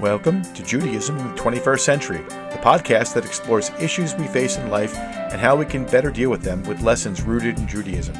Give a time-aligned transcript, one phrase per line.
[0.00, 4.68] Welcome to Judaism in the 21st Century, the podcast that explores issues we face in
[4.68, 8.16] life and how we can better deal with them with lessons rooted in Judaism.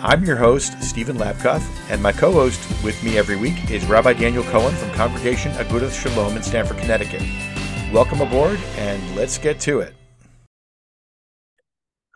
[0.00, 4.12] I'm your host, Stephen Labkoff, and my co host with me every week is Rabbi
[4.12, 7.22] Daniel Cohen from Congregation Agudath Shalom in Stamford, Connecticut.
[7.92, 9.94] Welcome aboard, and let's get to it.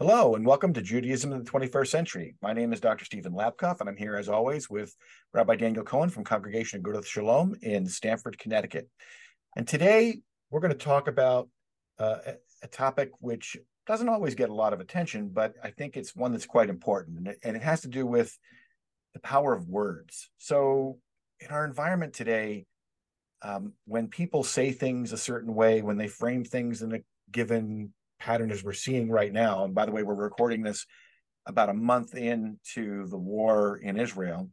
[0.01, 2.37] Hello, and welcome to Judaism in the 21st Century.
[2.41, 3.05] My name is Dr.
[3.05, 4.95] Stephen Labkoff, and I'm here as always with
[5.35, 8.89] Rabbi Daniel Cohen from Congregation of Agudath Shalom in Stamford, Connecticut.
[9.57, 10.21] And today
[10.53, 11.49] we're going to talk about
[11.99, 12.19] uh,
[12.63, 13.57] a topic which
[13.89, 17.37] doesn't always get a lot of attention, but I think it's one that's quite important,
[17.43, 18.39] and it has to do with
[19.15, 20.31] the power of words.
[20.39, 20.99] So,
[21.41, 22.67] in our environment today,
[23.43, 27.01] um, when people say things a certain way, when they frame things in a
[27.33, 29.65] given pattern as we're seeing right now.
[29.65, 30.87] And by the way, we're recording this
[31.47, 34.51] about a month into the war in Israel.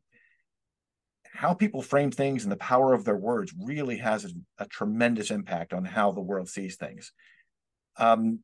[1.34, 5.32] How people frame things and the power of their words really has a, a tremendous
[5.32, 7.12] impact on how the world sees things.
[7.98, 8.40] Um,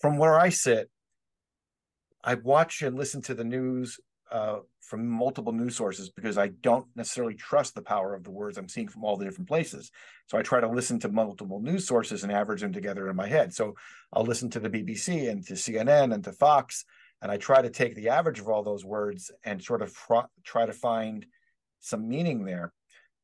[0.00, 0.88] from where I sit,
[2.22, 3.98] I watch and listen to the news
[4.30, 8.58] uh, from multiple news sources because I don't necessarily trust the power of the words
[8.58, 9.90] I'm seeing from all the different places.
[10.26, 13.28] So I try to listen to multiple news sources and average them together in my
[13.28, 13.54] head.
[13.54, 13.74] So
[14.12, 16.84] I'll listen to the BBC and to CNN and to Fox,
[17.22, 19.96] and I try to take the average of all those words and sort of
[20.44, 21.26] try to find
[21.80, 22.72] some meaning there.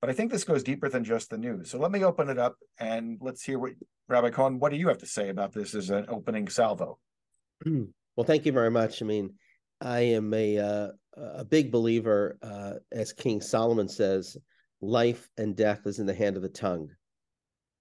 [0.01, 1.71] But I think this goes deeper than just the news.
[1.71, 3.73] So let me open it up and let's hear what
[4.09, 6.99] Rabbi Cohen, what do you have to say about this as an opening salvo?
[8.17, 9.01] Well, thank you very much.
[9.01, 9.35] I mean,
[9.83, 14.37] I am a uh, a big believer, uh, as King Solomon says,
[14.81, 16.89] life and death is in the hand of the tongue.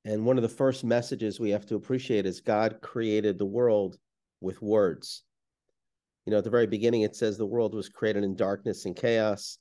[0.04, 3.98] And one of the first messages we have to appreciate is God created the world
[4.42, 5.24] with words.
[6.26, 8.96] You know, at the very beginning, it says the world was created in darkness and
[8.96, 9.60] chaos.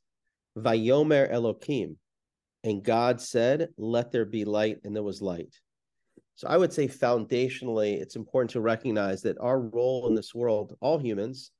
[0.59, 1.97] Vayomer Elohim.
[2.65, 5.55] And God said, Let there be light, and there was light.
[6.35, 10.75] So I would say foundationally, it's important to recognize that our role in this world,
[10.81, 11.53] all humans,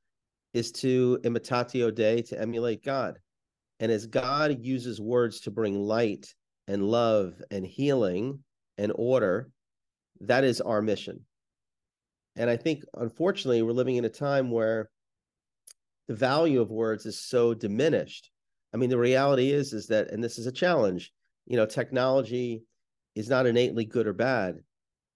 [0.53, 3.19] is to imitatio Dei, to emulate God.
[3.79, 6.35] And as God uses words to bring light
[6.69, 8.41] and love and healing
[8.77, 9.51] and order,
[10.21, 11.25] that is our mission.
[12.37, 14.91] And I think, unfortunately, we're living in a time where
[16.09, 18.31] the value of words is so diminished.
[18.73, 21.13] I mean, the reality is, is that, and this is a challenge,
[21.47, 22.63] you know, technology
[23.15, 24.57] is not innately good or bad,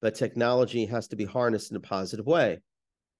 [0.02, 2.60] but technology has to be harnessed in a positive way.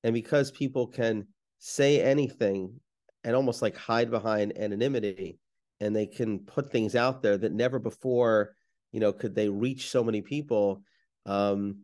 [0.03, 1.27] And because people can
[1.67, 2.79] say anything
[3.25, 5.39] and almost like hide behind anonymity
[5.81, 8.55] and they can put things out there that never before
[8.93, 10.83] you know could they reach so many people
[11.25, 11.79] um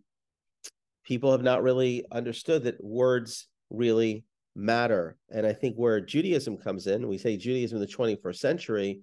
[1.03, 4.23] people have not really understood that words really
[4.55, 5.17] matter.
[5.31, 9.01] And i think where judaism comes in we say judaism in the 21st century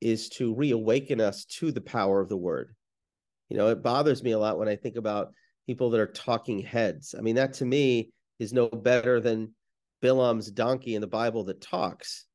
[0.00, 2.74] is to reawaken us to the power of the word.
[3.50, 5.34] You know it bothers me a lot when i think about
[5.66, 7.14] people that are talking heads.
[7.14, 9.52] I mean that to me is no better than
[10.04, 12.26] Bilam's donkey in the Bible that talks.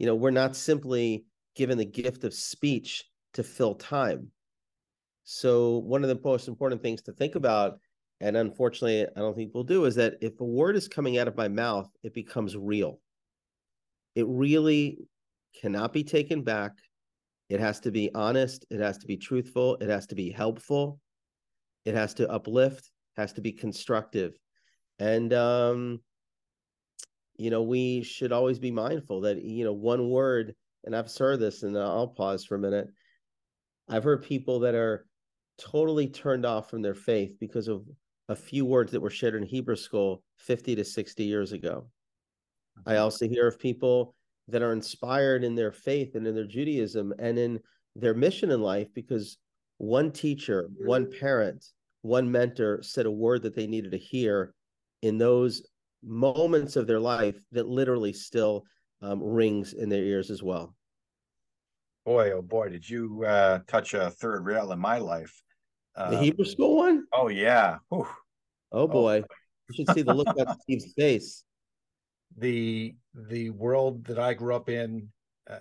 [0.00, 1.24] You know, we're not simply
[1.54, 4.32] given the gift of speech to fill time.
[5.22, 7.78] So, one of the most important things to think about,
[8.20, 11.28] and unfortunately, I don't think we'll do, is that if a word is coming out
[11.28, 12.98] of my mouth, it becomes real.
[14.16, 14.98] It really
[15.60, 16.72] cannot be taken back.
[17.48, 18.66] It has to be honest.
[18.68, 19.76] It has to be truthful.
[19.76, 20.98] It has to be helpful.
[21.84, 24.32] It has to uplift, has to be constructive.
[24.98, 26.00] And um,
[27.42, 30.54] you know, we should always be mindful that, you know, one word,
[30.84, 32.86] and I've heard this and I'll pause for a minute.
[33.88, 35.06] I've heard people that are
[35.58, 37.84] totally turned off from their faith because of
[38.28, 41.88] a few words that were shared in Hebrew school 50 to 60 years ago.
[42.86, 43.02] I mm-hmm.
[43.02, 44.14] also hear of people
[44.46, 47.58] that are inspired in their faith and in their Judaism and in
[47.96, 49.36] their mission in life because
[49.78, 51.64] one teacher, one parent,
[52.02, 54.54] one mentor said a word that they needed to hear
[55.02, 55.62] in those
[56.02, 58.64] moments of their life that literally still
[59.00, 60.74] um, rings in their ears as well.
[62.04, 65.42] Boy, oh boy, did you uh, touch a third rail in my life?
[65.94, 67.04] Um, the Hebrew school one?
[67.12, 67.78] Oh yeah.
[67.90, 68.08] Whew.
[68.72, 69.34] Oh boy, oh.
[69.68, 71.44] you should see the look on Steve's face.
[72.38, 75.08] The the world that I grew up in,
[75.48, 75.58] uh,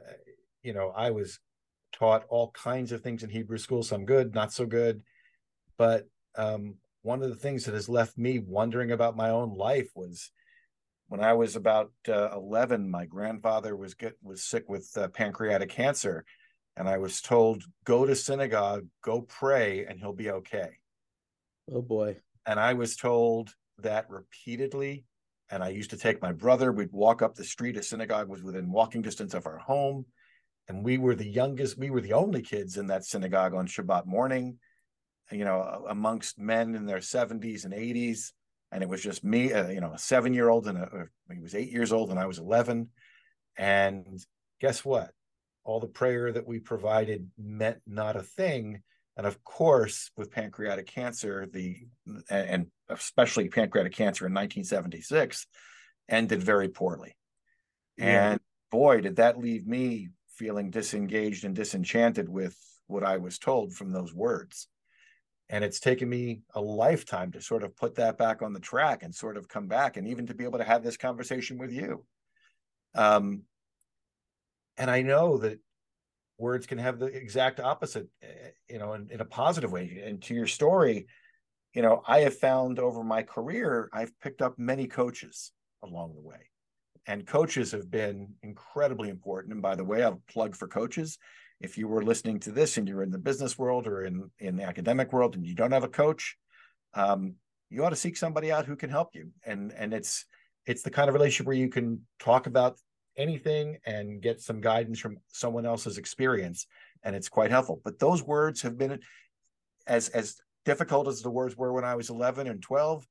[0.64, 1.40] you know, I was
[1.92, 3.84] taught all kinds of things in Hebrew school.
[3.84, 5.04] Some good, not so good,
[5.78, 9.90] but um, one of the things that has left me wondering about my own life
[9.96, 10.32] was
[11.12, 15.70] when I was about uh, 11, my grandfather was get was sick with uh, pancreatic
[15.70, 16.24] cancer,
[16.78, 20.70] and I was told, "Go to synagogue, go pray, and he'll be okay."
[21.70, 22.16] Oh boy!
[22.46, 25.04] And I was told that repeatedly.
[25.50, 26.72] And I used to take my brother.
[26.72, 27.76] We'd walk up the street.
[27.76, 30.06] A synagogue was within walking distance of our home,
[30.70, 34.06] and we were the youngest, we were the only kids in that synagogue on Shabbat
[34.06, 34.60] morning,
[35.30, 38.32] you know, amongst men in their 70s and 80s.
[38.72, 41.42] And it was just me, uh, you know, a seven year old and a, he
[41.42, 42.90] was eight years old and I was 11.
[43.58, 44.20] And
[44.60, 45.12] guess what?
[45.64, 48.82] All the prayer that we provided meant not a thing.
[49.18, 51.76] And of course, with pancreatic cancer, the
[52.30, 55.48] and especially pancreatic cancer in 1976
[56.10, 57.16] ended very poorly.
[57.98, 58.32] Yeah.
[58.32, 58.40] And
[58.72, 62.58] boy, did that leave me feeling disengaged and disenchanted with
[62.88, 64.68] what I was told from those words.
[65.52, 69.04] And it's taken me a lifetime to sort of put that back on the track
[69.04, 71.72] and sort of come back and even to be able to have this conversation with
[71.72, 72.04] you.
[72.96, 73.44] Um,
[74.78, 75.60] and I know that
[76.40, 80.02] words can have the exact opposite, eh, you know, in, in a positive way.
[80.04, 81.06] And to your story,
[81.74, 85.52] you know, I have found over my career, I've picked up many coaches
[85.84, 86.52] along the way
[87.08, 89.54] and coaches have been incredibly important.
[89.54, 91.18] And by the way, I'll plug for coaches.
[91.62, 94.56] If you were listening to this and you're in the business world or in, in
[94.56, 96.38] the academic world and you don't have a coach,
[96.94, 97.36] um,
[97.70, 99.30] you ought to seek somebody out who can help you.
[99.46, 100.26] And and it's
[100.66, 102.78] it's the kind of relationship where you can talk about
[103.18, 106.68] anything and get some guidance from someone else's experience,
[107.04, 107.82] and it's quite helpful.
[107.84, 109.00] But those words have been
[109.88, 113.08] as as difficult as the words were when I was 11 and 12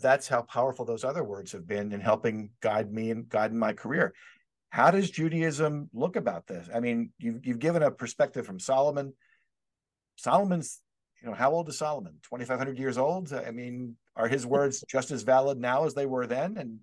[0.00, 3.72] that's how powerful those other words have been in helping guide me and guide my
[3.72, 4.14] career.
[4.76, 6.68] How does Judaism look about this?
[6.74, 9.14] I mean, you've you've given a perspective from Solomon.
[10.16, 10.82] Solomon's,
[11.22, 12.18] you know, how old is Solomon?
[12.24, 13.32] 2,500 years old?
[13.32, 16.58] I mean, are his words just as valid now as they were then?
[16.58, 16.80] And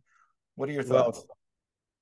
[0.56, 1.24] what are your thoughts?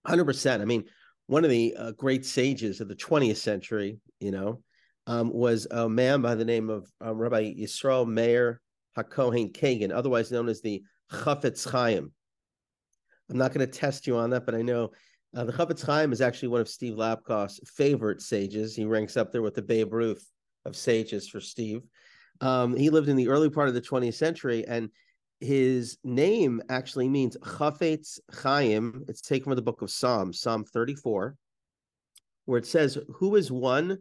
[0.08, 0.62] Well, 100%.
[0.62, 0.86] I mean,
[1.28, 4.64] one of the uh, great sages of the 20th century, you know,
[5.08, 8.62] um, was a man by the name of uh, Rabbi Yisrael Meir
[8.98, 12.14] HaKohen Kagan, otherwise known as the Chafetz Chaim.
[13.30, 14.92] I'm not going to test you on that, but I know
[15.36, 18.76] uh, the Chafetz Chaim is actually one of Steve Labkoff's favorite sages.
[18.76, 20.26] He ranks up there with the Babe Ruth
[20.66, 21.82] of sages for Steve.
[22.42, 24.90] Um, he lived in the early part of the 20th century, and
[25.40, 29.06] his name actually means Chafetz Chaim.
[29.08, 31.36] It's taken from the book of Psalms, Psalm 34,
[32.46, 34.00] where it says, Who is one?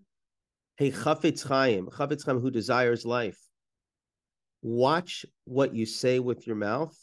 [0.76, 3.38] Hey, Chafetz Chaim, Chafetz Chaim, who desires life
[4.62, 6.96] Watch what you say with your mouth.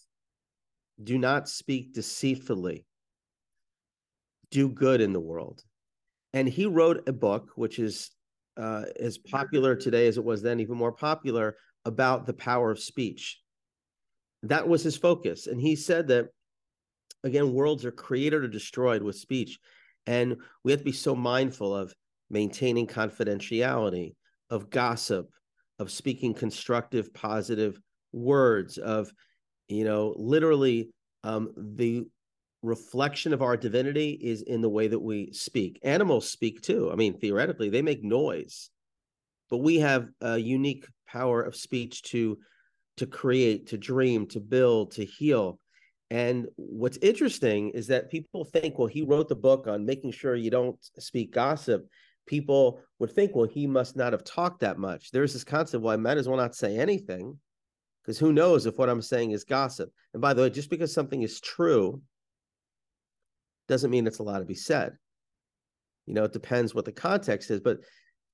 [1.03, 2.85] Do not speak deceitfully.
[4.51, 5.63] Do good in the world.
[6.33, 8.11] And he wrote a book, which is
[8.57, 11.55] uh, as popular today as it was then, even more popular,
[11.85, 13.39] about the power of speech.
[14.43, 15.47] That was his focus.
[15.47, 16.27] And he said that,
[17.23, 19.57] again, worlds are created or destroyed with speech.
[20.05, 21.93] And we have to be so mindful of
[22.29, 24.15] maintaining confidentiality,
[24.49, 25.29] of gossip,
[25.79, 27.79] of speaking constructive, positive
[28.11, 29.11] words, of,
[29.67, 30.89] you know, literally
[31.23, 32.05] um, the
[32.63, 35.79] reflection of our divinity is in the way that we speak.
[35.83, 36.89] Animals speak too.
[36.91, 38.69] I mean, theoretically, they make noise,
[39.49, 42.37] but we have a unique power of speech to
[42.97, 45.59] to create, to dream, to build, to heal.
[46.09, 50.35] And what's interesting is that people think, well, he wrote the book on making sure
[50.35, 51.87] you don't speak gossip
[52.27, 55.09] people would think, well, he must not have talked that much.
[55.11, 57.39] There's this concept, well, I might as well not say anything
[58.03, 59.89] because who knows if what I'm saying is gossip.
[60.13, 62.01] And by the way, just because something is true
[63.67, 64.93] doesn't mean it's allowed to be said.
[66.05, 67.59] You know, it depends what the context is.
[67.59, 67.79] But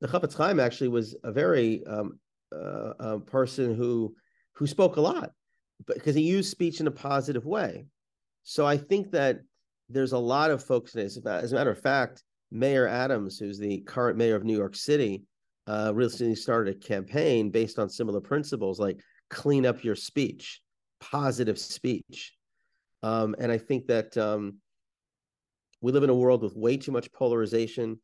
[0.01, 2.19] the Chafetz Chaim actually was a very um,
[2.55, 4.15] uh, a person who
[4.53, 5.31] who spoke a lot,
[5.87, 7.87] because he used speech in a positive way.
[8.43, 9.39] So I think that
[9.89, 10.95] there's a lot of folks.
[10.95, 15.23] As a matter of fact, Mayor Adams, who's the current mayor of New York City,
[15.65, 20.61] uh, recently started a campaign based on similar principles, like clean up your speech,
[20.99, 22.33] positive speech.
[23.01, 24.57] Um, and I think that um,
[25.83, 27.99] we live in a world with way too much polarization.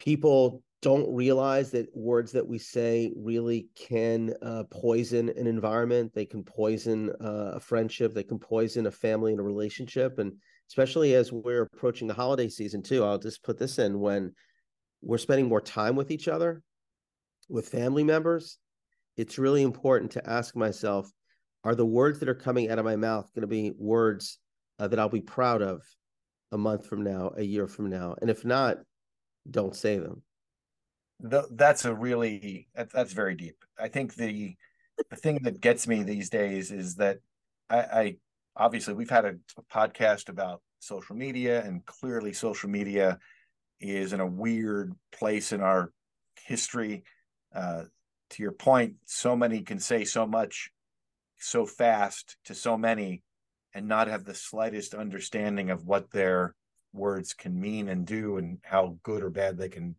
[0.00, 6.12] People don't realize that words that we say really can uh, poison an environment.
[6.12, 8.12] They can poison uh, a friendship.
[8.12, 10.18] They can poison a family and a relationship.
[10.18, 10.32] And
[10.68, 13.04] especially as we're approaching the holiday season too.
[13.04, 14.32] I'll just put this in when
[15.02, 16.62] we're spending more time with each other,
[17.48, 18.58] with family members.
[19.16, 21.08] It's really important to ask myself,
[21.62, 24.40] are the words that are coming out of my mouth going to be words
[24.80, 25.80] uh, that I'll be proud of
[26.52, 28.14] a month from now, a year from now?
[28.20, 28.78] And if not,
[29.50, 30.22] don't say them.
[31.20, 33.64] The, that's a really that's very deep.
[33.78, 34.54] I think the
[35.10, 37.18] the thing that gets me these days is that
[37.70, 38.16] I, I
[38.56, 39.34] obviously we've had a
[39.72, 43.18] podcast about social media and clearly social media
[43.80, 45.92] is in a weird place in our
[46.44, 47.04] history
[47.54, 47.84] uh,
[48.30, 50.70] to your point so many can say so much
[51.38, 53.22] so fast to so many
[53.74, 56.54] and not have the slightest understanding of what their
[56.92, 59.96] words can mean and do and how good or bad they can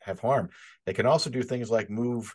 [0.00, 0.50] have harm.
[0.84, 2.34] They can also do things like move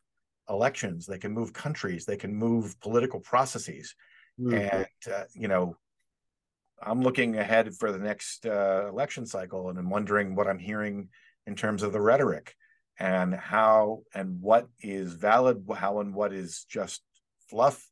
[0.50, 3.96] elections, they can move countries, they can move political processes.
[4.39, 4.53] Mm-hmm.
[4.55, 5.77] And, uh, you know,
[6.81, 11.10] I'm looking ahead for the next uh, election cycle and I'm wondering what I'm hearing
[11.46, 12.55] in terms of the rhetoric
[12.98, 17.01] and how and what is valid, how and what is just
[17.50, 17.86] fluff.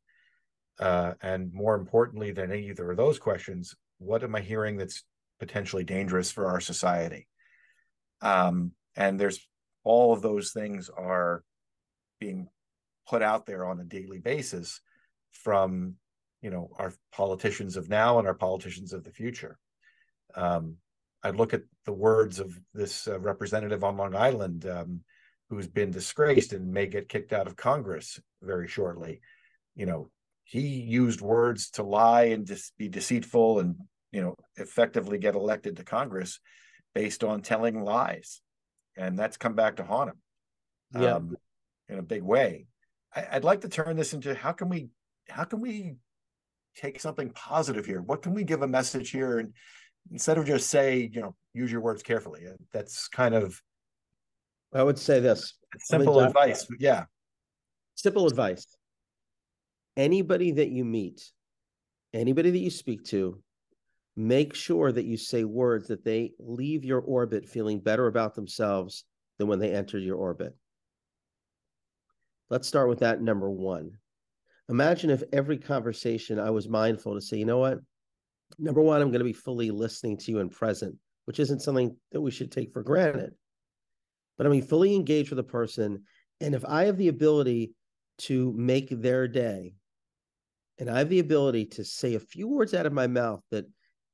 [0.80, 5.04] Uh, and more importantly than either of those questions, what am I hearing that's
[5.40, 7.28] potentially dangerous for our society?
[8.22, 9.40] Um, and there's
[9.84, 11.44] all of those things are
[12.20, 12.48] being
[13.08, 14.82] put out there on a daily basis
[15.32, 15.96] from
[16.42, 19.58] you know our politicians of now and our politicians of the future.
[20.36, 20.78] Um,
[21.24, 25.02] I look at the words of this uh, representative on Long Island um,
[25.50, 29.22] who's been disgraced and may get kicked out of Congress very shortly.
[29.76, 30.10] You know,
[30.48, 33.76] he used words to lie and dis- be deceitful and
[34.14, 36.40] you know effectively get elected to Congress
[36.96, 38.42] based on telling lies,
[38.96, 41.02] and that's come back to haunt him.
[41.02, 41.16] Yeah.
[41.16, 41.36] Um,
[41.90, 42.68] in a big way.
[43.16, 44.88] I, I'd like to turn this into how can we
[45.30, 45.96] how can we
[46.78, 48.02] take something positive here?
[48.02, 49.40] What can we give a message here?
[49.40, 49.54] And
[50.12, 52.48] instead of just say, you know, use your words carefully.
[52.48, 53.62] Uh, that's kind of
[54.74, 56.68] I would say this simple advice.
[56.80, 57.06] Yeah.
[57.96, 58.66] Simple advice.
[59.98, 61.32] Anybody that you meet,
[62.14, 63.42] anybody that you speak to,
[64.16, 69.06] make sure that you say words that they leave your orbit feeling better about themselves
[69.40, 70.56] than when they entered your orbit.
[72.50, 73.92] Let's start with that number one.
[74.70, 77.80] Imagine if every conversation I was mindful to say, you know what?
[78.60, 81.96] Number one, I'm going to be fully listening to you and present, which isn't something
[82.12, 83.34] that we should take for granted.
[84.38, 86.04] But I'm fully engaged with a person.
[86.40, 87.74] And if I have the ability
[88.20, 89.74] to make their day,
[90.80, 93.66] and I have the ability to say a few words out of my mouth that,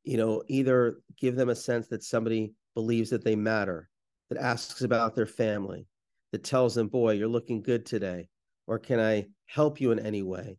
[0.04, 3.90] you know, either give them a sense that somebody believes that they matter,
[4.30, 5.88] that asks about their family,
[6.32, 8.30] that tells them, boy, you're looking good today,
[8.68, 10.58] or can I help you in any way?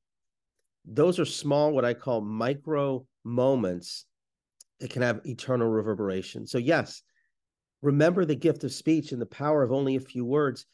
[0.84, 4.04] Those are small, what I call micro moments
[4.80, 6.46] that can have eternal reverberation.
[6.46, 7.02] So, yes,
[7.82, 10.66] remember the gift of speech and the power of only a few words,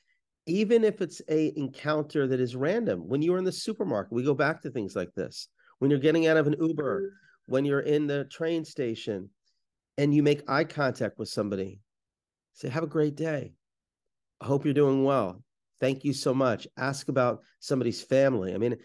[0.46, 3.08] even if it's a encounter that is random.
[3.08, 5.48] When you're in the supermarket, we go back to things like this.
[5.78, 7.12] When you're getting out of an Uber,
[7.46, 9.30] when you're in the train station,
[9.98, 11.80] and you make eye contact with somebody,
[12.54, 13.52] say, Have a great day.
[14.40, 15.42] I hope you're doing well.
[15.78, 16.66] Thank you so much.
[16.78, 18.54] Ask about somebody's family.
[18.54, 18.76] I mean,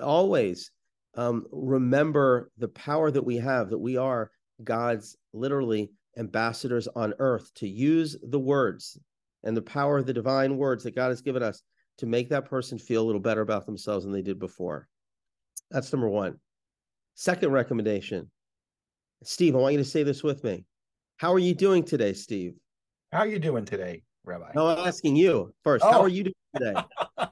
[0.00, 0.70] always
[1.14, 4.30] um, remember the power that we have, that we are
[4.64, 8.98] God's literally ambassadors on earth to use the words
[9.44, 11.62] and the power of the divine words that God has given us
[11.98, 14.88] to make that person feel a little better about themselves than they did before.
[15.70, 16.38] That's number one.
[17.14, 18.30] Second recommendation
[19.24, 20.64] Steve, I want you to say this with me.
[21.16, 22.54] How are you doing today, Steve?
[23.12, 24.02] How are you doing today?
[24.24, 24.52] Rabbi?
[24.54, 25.84] No, I'm asking you first.
[25.84, 25.90] Oh.
[25.90, 26.74] How are you doing today?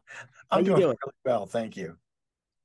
[0.50, 1.96] I'm doing, doing, really well, thank you.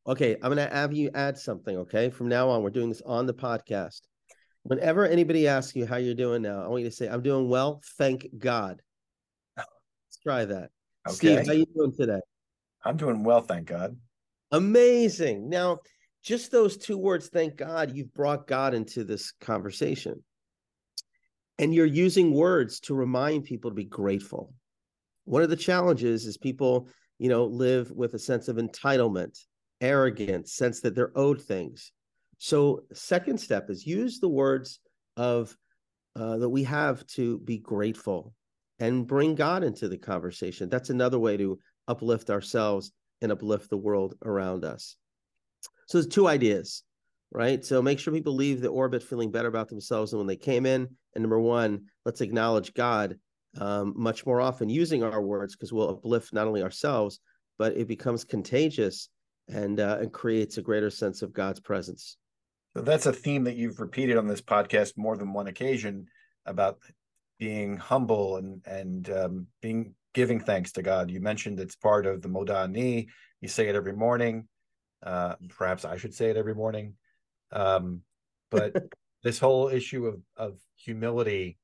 [0.08, 1.78] Okay, I'm going to have you add something.
[1.78, 4.02] Okay, from now on, we're doing this on the podcast.
[4.64, 7.50] Whenever anybody asks you how you're doing now, I want you to say, "I'm doing
[7.50, 8.82] well, thank God."
[10.26, 10.70] Try that.
[11.08, 11.16] Okay.
[11.16, 12.20] Steve, how you doing today?
[12.84, 13.96] I'm doing well, thank God.
[14.52, 15.50] Amazing.
[15.50, 15.80] Now,
[16.24, 20.24] just those two words, thank God, you've brought God into this conversation
[21.60, 24.54] and you're using words to remind people to be grateful
[25.26, 26.88] one of the challenges is people
[27.20, 29.38] you know live with a sense of entitlement
[29.82, 31.92] arrogance sense that they're owed things
[32.38, 34.80] so second step is use the words
[35.18, 35.56] of
[36.16, 38.34] uh, that we have to be grateful
[38.80, 42.92] and bring god into the conversation that's another way to uplift ourselves
[43.22, 44.98] and uplift the world around us
[45.88, 46.84] so there's two ideas
[47.36, 47.66] right?
[47.66, 50.66] So make sure people leave the orbit feeling better about themselves than when they came
[50.66, 50.88] in.
[51.14, 53.20] And number one, let's acknowledge God
[53.60, 57.20] um, much more often using our words because we'll uplift not only ourselves,
[57.58, 59.10] but it becomes contagious
[59.50, 62.18] and uh, and creates a greater sense of God's presence.
[62.76, 66.08] So that's a theme that you've repeated on this podcast more than one occasion
[66.46, 66.80] about
[67.40, 71.12] being humble and and um, being giving thanks to God.
[71.12, 73.10] You mentioned it's part of the Modeh Ani.
[73.42, 74.48] You say it every morning.
[75.04, 76.94] Uh, perhaps I should say it every morning.
[77.52, 78.02] Um,
[78.50, 78.74] but
[79.24, 81.58] this whole issue of of humility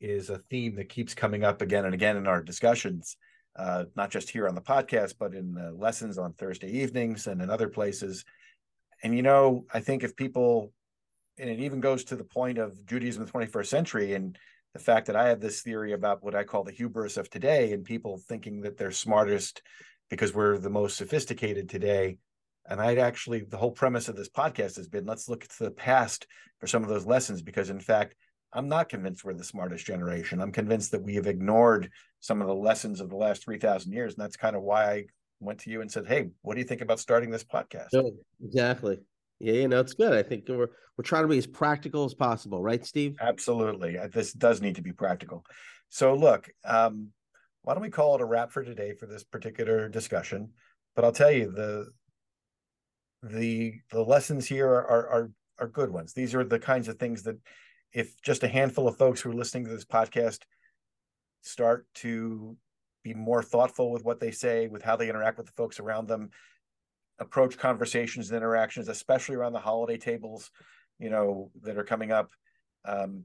[0.00, 3.16] is a theme that keeps coming up again and again in our discussions,
[3.56, 7.40] uh, not just here on the podcast, but in the lessons on Thursday evenings and
[7.40, 8.24] in other places.
[9.02, 10.72] And you know, I think if people,
[11.38, 14.38] and it even goes to the point of Judaism in the 21st century and
[14.76, 17.72] the fact that I have this theory about what I call the hubris of today
[17.72, 19.62] and people thinking that they're smartest
[20.10, 22.18] because we're the most sophisticated today.
[22.68, 25.70] And I'd actually, the whole premise of this podcast has been let's look to the
[25.70, 26.26] past
[26.60, 28.14] for some of those lessons, because in fact,
[28.52, 30.40] I'm not convinced we're the smartest generation.
[30.40, 31.90] I'm convinced that we have ignored
[32.20, 34.14] some of the lessons of the last 3,000 years.
[34.14, 35.04] And that's kind of why I
[35.40, 37.88] went to you and said, Hey, what do you think about starting this podcast?
[38.44, 38.98] exactly.
[39.38, 40.12] Yeah, you know, it's good.
[40.12, 43.16] I think we're we're trying to be as practical as possible, right, Steve?
[43.20, 43.98] Absolutely.
[43.98, 45.44] Uh, this does need to be practical.
[45.88, 47.08] So look, um,
[47.62, 50.50] why don't we call it a wrap for today for this particular discussion?
[50.94, 51.88] But I'll tell you the
[53.22, 56.14] the the lessons here are are are, are good ones.
[56.14, 57.36] These are the kinds of things that
[57.92, 60.40] if just a handful of folks who are listening to this podcast
[61.42, 62.56] start to
[63.02, 66.08] be more thoughtful with what they say, with how they interact with the folks around
[66.08, 66.30] them,
[67.18, 70.50] approach conversations and interactions, especially around the holiday tables,
[70.98, 72.30] you know, that are coming up.
[72.84, 73.24] Um,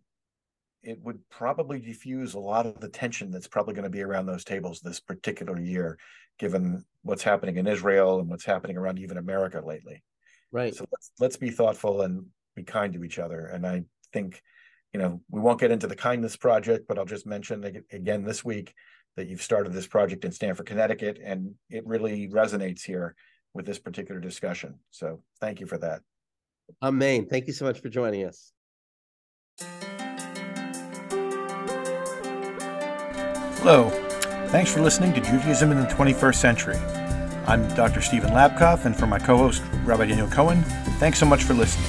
[0.83, 4.25] it would probably diffuse a lot of the tension that's probably going to be around
[4.25, 5.97] those tables this particular year,
[6.39, 10.01] given what's happening in Israel and what's happening around even America lately.
[10.51, 10.73] Right.
[10.73, 13.45] So let's let's be thoughtful and be kind to each other.
[13.45, 14.41] And I think,
[14.93, 18.43] you know, we won't get into the kindness project, but I'll just mention again this
[18.43, 18.73] week
[19.15, 23.15] that you've started this project in Stamford, Connecticut, and it really resonates here
[23.53, 24.75] with this particular discussion.
[24.89, 26.01] So thank you for that.
[26.81, 27.25] Amen.
[27.25, 28.53] Thank you so much for joining us.
[33.59, 33.89] Hello.
[34.47, 36.75] Thanks for listening to Judaism in the 21st Century.
[37.47, 38.01] I'm Dr.
[38.01, 40.63] Stephen Labkoff, and for my co host, Rabbi Daniel Cohen,
[40.99, 41.87] thanks so much for listening.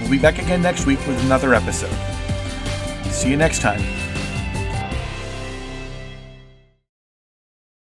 [0.00, 1.94] We'll be back again next week with another episode.
[3.10, 4.09] See you next time.